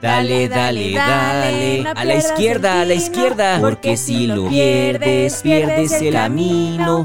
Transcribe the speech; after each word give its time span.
Dale, 0.00 0.48
dale, 0.48 0.92
dale, 0.92 1.84
a 1.92 2.04
la 2.04 2.14
izquierda, 2.14 2.82
a 2.82 2.84
la 2.84 2.94
izquierda, 2.94 3.58
porque 3.60 3.96
si 3.96 4.28
lo 4.28 4.48
pierdes, 4.48 5.42
pierdes 5.42 5.90
el 5.90 6.12
camino. 6.12 7.04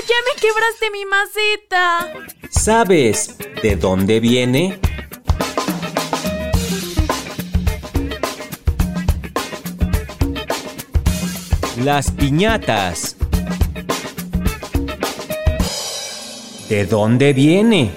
¡Ya 0.00 0.16
me 0.26 0.40
quebraste 0.40 0.90
mi 0.90 1.04
maceta! 1.04 2.12
¿Sabes 2.50 3.36
de 3.62 3.76
dónde 3.76 4.18
viene? 4.18 4.80
Las 11.84 12.10
piñatas. 12.10 13.16
¿De 16.68 16.86
dónde 16.86 17.32
viene? 17.32 17.92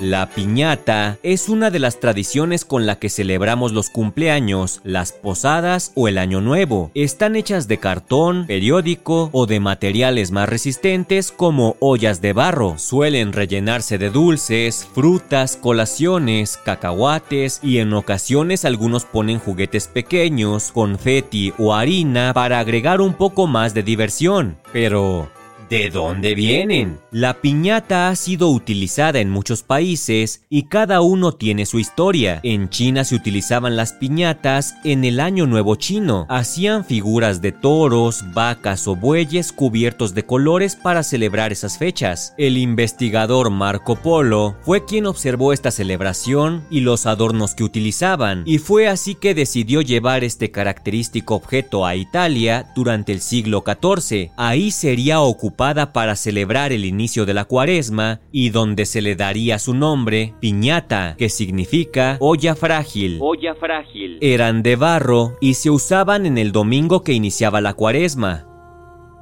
La 0.00 0.30
piñata 0.30 1.18
es 1.24 1.48
una 1.48 1.70
de 1.70 1.80
las 1.80 1.98
tradiciones 1.98 2.64
con 2.64 2.86
la 2.86 3.00
que 3.00 3.08
celebramos 3.08 3.72
los 3.72 3.90
cumpleaños, 3.90 4.80
las 4.84 5.10
posadas 5.10 5.90
o 5.96 6.06
el 6.06 6.18
año 6.18 6.40
nuevo. 6.40 6.92
Están 6.94 7.34
hechas 7.34 7.66
de 7.66 7.78
cartón, 7.78 8.46
periódico 8.46 9.28
o 9.32 9.46
de 9.46 9.58
materiales 9.58 10.30
más 10.30 10.48
resistentes 10.48 11.32
como 11.32 11.76
ollas 11.80 12.20
de 12.20 12.32
barro. 12.32 12.78
Suelen 12.78 13.32
rellenarse 13.32 13.98
de 13.98 14.10
dulces, 14.10 14.86
frutas, 14.94 15.56
colaciones, 15.56 16.58
cacahuates 16.64 17.58
y 17.62 17.78
en 17.78 17.92
ocasiones 17.92 18.64
algunos 18.64 19.04
ponen 19.04 19.40
juguetes 19.40 19.88
pequeños, 19.88 20.70
confeti 20.70 21.52
o 21.58 21.74
harina 21.74 22.32
para 22.34 22.60
agregar 22.60 23.00
un 23.00 23.14
poco 23.14 23.48
más 23.48 23.74
de 23.74 23.82
diversión. 23.82 24.58
Pero, 24.72 25.28
¿De 25.68 25.90
dónde 25.90 26.34
vienen? 26.34 26.98
La 27.10 27.42
piñata 27.42 28.08
ha 28.08 28.16
sido 28.16 28.48
utilizada 28.48 29.18
en 29.18 29.28
muchos 29.28 29.62
países 29.62 30.46
y 30.48 30.62
cada 30.62 31.02
uno 31.02 31.32
tiene 31.32 31.66
su 31.66 31.78
historia. 31.78 32.40
En 32.42 32.70
China 32.70 33.04
se 33.04 33.14
utilizaban 33.14 33.76
las 33.76 33.92
piñatas 33.92 34.76
en 34.84 35.04
el 35.04 35.20
Año 35.20 35.46
Nuevo 35.46 35.76
chino. 35.76 36.26
Hacían 36.30 36.86
figuras 36.86 37.42
de 37.42 37.52
toros, 37.52 38.24
vacas 38.32 38.88
o 38.88 38.96
bueyes 38.96 39.52
cubiertos 39.52 40.14
de 40.14 40.24
colores 40.24 40.74
para 40.74 41.02
celebrar 41.02 41.52
esas 41.52 41.76
fechas. 41.76 42.32
El 42.38 42.56
investigador 42.56 43.50
Marco 43.50 43.96
Polo 43.96 44.56
fue 44.62 44.86
quien 44.86 45.04
observó 45.04 45.52
esta 45.52 45.70
celebración 45.70 46.64
y 46.70 46.80
los 46.80 47.04
adornos 47.04 47.54
que 47.54 47.64
utilizaban, 47.64 48.42
y 48.46 48.56
fue 48.56 48.88
así 48.88 49.14
que 49.14 49.34
decidió 49.34 49.82
llevar 49.82 50.24
este 50.24 50.50
característico 50.50 51.34
objeto 51.34 51.84
a 51.84 51.94
Italia 51.94 52.72
durante 52.74 53.12
el 53.12 53.20
siglo 53.20 53.62
XIV. 53.66 54.30
Ahí 54.36 54.70
sería 54.70 55.20
ocupado 55.20 55.57
para 55.58 56.14
celebrar 56.14 56.72
el 56.72 56.84
inicio 56.84 57.26
de 57.26 57.34
la 57.34 57.44
cuaresma 57.44 58.20
y 58.30 58.50
donde 58.50 58.86
se 58.86 59.02
le 59.02 59.16
daría 59.16 59.58
su 59.58 59.74
nombre, 59.74 60.34
piñata, 60.40 61.16
que 61.18 61.28
significa 61.28 62.16
olla 62.20 62.54
frágil. 62.54 63.18
Olla 63.20 63.54
frágil. 63.56 64.18
Eran 64.20 64.62
de 64.62 64.76
barro 64.76 65.36
y 65.40 65.54
se 65.54 65.70
usaban 65.70 66.26
en 66.26 66.38
el 66.38 66.52
domingo 66.52 67.02
que 67.02 67.12
iniciaba 67.12 67.60
la 67.60 67.74
cuaresma. 67.74 68.47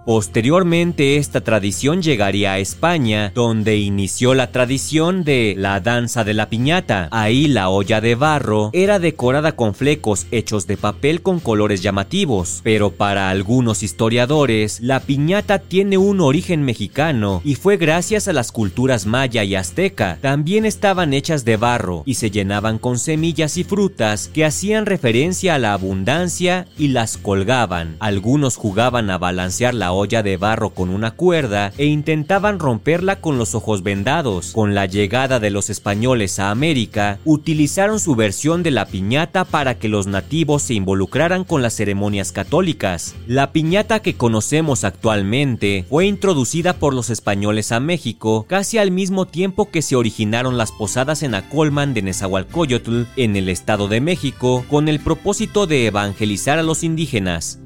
Posteriormente 0.06 1.16
esta 1.16 1.40
tradición 1.40 2.00
llegaría 2.00 2.52
a 2.52 2.58
España, 2.60 3.32
donde 3.34 3.76
inició 3.76 4.34
la 4.34 4.52
tradición 4.52 5.24
de 5.24 5.56
la 5.58 5.80
danza 5.80 6.22
de 6.22 6.32
la 6.32 6.48
piñata. 6.48 7.08
Ahí 7.10 7.48
la 7.48 7.70
olla 7.70 8.00
de 8.00 8.14
barro 8.14 8.70
era 8.72 9.00
decorada 9.00 9.56
con 9.56 9.74
flecos 9.74 10.28
hechos 10.30 10.68
de 10.68 10.77
papel 10.77 11.22
con 11.22 11.40
colores 11.40 11.82
llamativos, 11.82 12.60
pero 12.62 12.92
para 12.92 13.30
algunos 13.30 13.82
historiadores 13.82 14.80
la 14.80 15.00
piñata 15.00 15.58
tiene 15.58 15.98
un 15.98 16.20
origen 16.20 16.62
mexicano 16.62 17.42
y 17.44 17.56
fue 17.56 17.77
gracias 17.77 18.28
a 18.28 18.32
las 18.32 18.52
culturas 18.52 19.06
maya 19.06 19.42
y 19.42 19.56
azteca. 19.56 20.18
También 20.20 20.66
estaban 20.66 21.14
hechas 21.14 21.44
de 21.44 21.56
barro 21.56 22.04
y 22.06 22.14
se 22.14 22.30
llenaban 22.30 22.78
con 22.78 23.00
semillas 23.00 23.56
y 23.56 23.64
frutas 23.64 24.28
que 24.28 24.44
hacían 24.44 24.86
referencia 24.86 25.56
a 25.56 25.58
la 25.58 25.72
abundancia 25.72 26.68
y 26.78 26.88
las 26.88 27.16
colgaban. 27.16 27.96
Algunos 27.98 28.54
jugaban 28.54 29.11
a 29.11 29.18
balancear 29.18 29.74
la 29.74 29.95
olla 29.96 30.23
de 30.23 30.36
barro 30.36 30.70
con 30.70 30.90
una 30.90 31.12
cuerda 31.12 31.73
e 31.79 31.86
intentaban 31.86 32.58
romperla 32.58 33.20
con 33.20 33.39
los 33.39 33.55
ojos 33.55 33.83
vendados. 33.83 34.52
Con 34.52 34.74
la 34.74 34.86
llegada 34.86 35.40
de 35.40 35.51
los 35.51 35.70
españoles 35.70 36.39
a 36.39 36.51
América, 36.51 37.18
utilizaron 37.24 38.01
su 38.01 38.14
versión 38.14 38.62
de 38.62 38.70
la 38.70 38.86
piñata 38.86 39.45
para 39.45 39.79
que 39.79 39.89
los 39.89 40.07
nativos 40.07 40.62
se 40.62 40.74
involucraran 40.74 41.45
con 41.45 41.62
las 41.62 41.74
ceremonias 41.74 42.33
católicas. 42.33 43.14
La 43.27 43.52
piñata 43.52 44.01
que 44.01 44.17
conocemos 44.17 44.84
actualmente 44.84 45.84
fue 45.89 46.07
introducida 46.07 46.74
por 46.74 46.95
los 46.95 47.11
españoles 47.11 47.73
a 47.73 47.80
México 47.80 48.46
casi 48.48 48.78
al 48.78 48.90
mismo 48.90 49.27
tiempo 49.27 49.70
que 49.70 49.83
se 49.83 49.96
originaron 49.96 50.57
las 50.57 50.73
posadas 50.73 51.23
en 51.23 51.34
Acolman 51.34 51.95
de 51.95 52.02
Nezahualcóyotl 52.02 53.02
en 53.17 53.36
el 53.36 53.48
Estado 53.48 53.89
de 53.89 54.01
México 54.01 54.64
con 54.68 54.89
el 54.89 55.01
propósito 55.01 55.67
de 55.67 55.86
evangelizar 55.86 56.58
a 56.58 56.63
los 56.63 56.84
indígenas. 56.84 57.61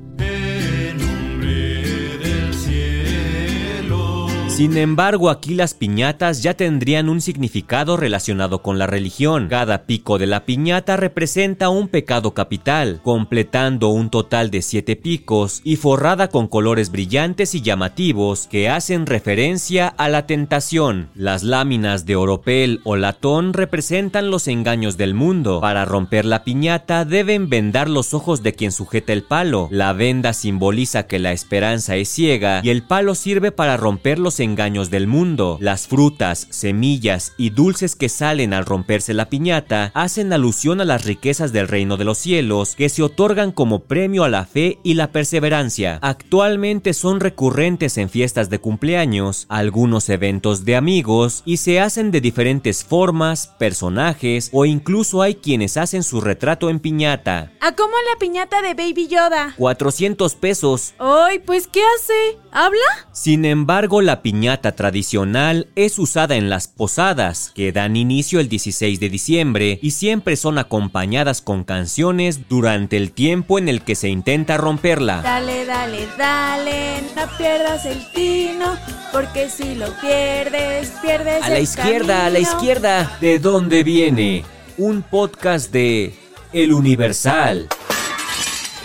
Sin 4.51 4.77
embargo, 4.77 5.31
aquí 5.31 5.55
las 5.55 5.73
piñatas 5.73 6.43
ya 6.43 6.53
tendrían 6.53 7.09
un 7.09 7.23
significado 7.23 7.97
relacionado 7.97 8.61
con 8.61 8.79
la 8.79 8.87
religión. 8.87 9.49
Cada 9.49 9.87
pico 9.87 10.19
de 10.19 10.27
la 10.27 10.45
piñata 10.45 10.99
representa 10.99 11.71
un 11.71 11.89
pecado 11.89 12.35
capital, 12.35 13.01
completando 13.03 13.89
un 13.89 14.11
total 14.11 14.51
de 14.51 14.61
siete 14.61 14.97
picos 14.97 15.63
y 15.65 15.77
forrada 15.77 16.29
con 16.29 16.47
colores 16.47 16.91
brillantes 16.91 17.55
y 17.55 17.63
llamativos 17.63 18.49
que 18.49 18.69
hacen 18.69 19.07
referencia 19.07 19.89
a 19.89 20.11
la 20.11 20.27
tentación. 20.27 21.09
Las 21.15 21.43
láminas 21.43 22.05
de 22.05 22.17
oropel 22.17 22.81
o 22.85 22.97
latón 22.97 23.55
representan 23.55 24.31
los 24.31 24.47
engaños 24.47 24.99
del 24.99 25.15
mundo. 25.15 25.63
Para 25.63 25.87
romper 25.87 26.27
la 26.27 26.45
piñata 26.45 27.07
deben 27.07 27.49
vendar 27.49 27.89
los 27.89 28.13
ojos 28.13 28.43
de 28.43 28.53
quien 28.53 28.73
sujeta 28.73 29.15
el 29.15 29.23
palo. 29.23 29.69
La 29.71 29.95
venda 29.95 30.35
simboliza 30.35 31.07
que 31.07 31.19
la 31.19 31.33
esperanza 31.33 31.97
es 31.97 32.11
ciega 32.11 32.61
y 32.63 32.69
el 32.69 32.83
palo 32.83 33.15
sirve 33.15 33.53
para 33.53 33.79
romper 33.79 34.19
los 34.19 34.39
engaños 34.39 34.50
engaños 34.51 34.91
del 34.91 35.07
mundo. 35.07 35.59
Las 35.61 35.87
frutas, 35.87 36.47
semillas 36.51 37.35
y 37.39 37.51
dulces 37.51 37.97
que 37.97 38.09
salen 38.09 38.53
al 38.53 38.67
romperse 38.67 39.15
la 39.15 39.29
piñata 39.29 39.93
hacen 39.95 40.33
alusión 40.33 40.81
a 40.81 40.85
las 40.85 41.05
riquezas 41.05 41.53
del 41.53 41.69
reino 41.69 41.97
de 41.97 42.05
los 42.05 42.19
cielos 42.19 42.75
que 42.77 42.89
se 42.89 43.03
otorgan 43.03 43.53
como 43.53 43.81
premio 43.81 44.25
a 44.25 44.29
la 44.29 44.45
fe 44.45 44.79
y 44.83 44.95
la 44.95 45.13
perseverancia. 45.13 45.99
Actualmente 46.03 46.93
son 46.95 47.21
recurrentes 47.21 47.97
en 47.99 48.09
fiestas 48.09 48.51
de 48.51 48.59
cumpleaños, 48.59 49.47
algunos 49.49 50.09
eventos 50.09 50.65
de 50.65 50.77
amigos 50.77 51.43
y 51.45 51.59
se 51.59 51.81
hacen 51.81 52.11
de 52.11 52.21
diferentes 52.21 52.85
formas, 52.85 53.49
personajes 53.59 54.51
o 54.53 54.65
incluso 54.65 55.23
hay 55.23 55.37
quienes 55.37 55.77
hacen 55.77 56.03
su 56.03 56.21
retrato 56.21 56.71
en 56.71 56.81
piñata. 56.81 57.53
¿A 57.61 57.75
cómo 57.77 57.95
la 58.13 58.19
piñata 58.19 58.63
de 58.63 58.75
Baby 58.75 59.09
Yoda? 59.09 59.55
400 59.57 60.35
pesos. 60.35 60.95
Ay, 60.99 61.39
pues 61.39 61.69
¿qué 61.69 61.83
hace? 61.97 62.39
¿Habla? 62.53 62.81
Sin 63.13 63.45
embargo, 63.45 64.01
la 64.01 64.23
piñata 64.23 64.30
tradicional 64.77 65.69
es 65.77 65.99
usada 65.99 66.37
en 66.37 66.51
las 66.51 66.69
posadas, 66.69 67.53
que 67.55 67.73
dan 67.73 67.97
inicio 67.97 68.41
el 68.41 68.49
16 68.49 69.01
de 69.01 69.09
diciembre 69.09 69.79
y 69.83 69.91
siempre 69.93 70.37
son 70.37 70.59
acompañadas 70.59 71.41
con 71.43 71.65
canciones 71.65 72.49
durante 72.49 72.97
el 72.97 73.13
tiempo 73.13 73.59
en 73.59 73.69
el 73.69 73.83
que 73.83 73.95
se 73.95 74.09
intenta 74.09 74.57
romperla. 74.57 75.23
Dale, 75.23 75.65
dale, 75.67 76.09
dale, 76.17 77.03
no 77.17 77.23
pierdas 77.37 77.85
el 77.87 78.11
tino, 78.13 78.77
porque 79.13 79.49
si 79.51 79.75
lo 79.75 79.93
pierdes, 80.01 80.93
pierdes 81.03 81.43
A 81.43 81.49
la 81.49 81.57
el 81.57 81.63
izquierda, 81.63 82.27
a 82.27 82.31
la 82.31 82.39
izquierda. 82.39 83.19
¿De 83.21 83.39
dónde 83.39 83.83
viene? 83.83 84.45
Un 84.79 85.03
podcast 85.03 85.71
de 85.73 86.15
El 86.53 86.73
Universal. 86.73 87.69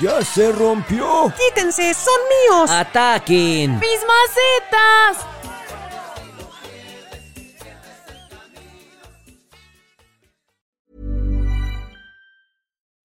¡Ya 0.02 0.22
se 0.24 0.52
rompió! 0.52 1.34
¡Quítense! 1.38 1.94
¡Son 1.94 2.14
míos! 2.30 2.70
¡Ataquen! 2.70 3.80
¡Mis 3.80 4.00
macetas! 4.02 5.35